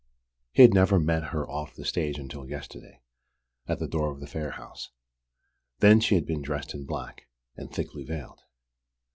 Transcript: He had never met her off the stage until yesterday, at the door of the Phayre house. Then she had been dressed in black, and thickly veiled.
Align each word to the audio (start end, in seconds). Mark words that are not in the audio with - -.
He 0.51 0.63
had 0.63 0.73
never 0.73 0.99
met 0.99 1.25
her 1.25 1.47
off 1.47 1.75
the 1.75 1.85
stage 1.85 2.17
until 2.17 2.47
yesterday, 2.49 3.01
at 3.67 3.77
the 3.77 3.87
door 3.87 4.11
of 4.11 4.19
the 4.19 4.25
Phayre 4.25 4.53
house. 4.53 4.89
Then 5.77 5.99
she 5.99 6.15
had 6.15 6.25
been 6.25 6.41
dressed 6.41 6.73
in 6.73 6.87
black, 6.87 7.27
and 7.55 7.71
thickly 7.71 8.03
veiled. 8.03 8.41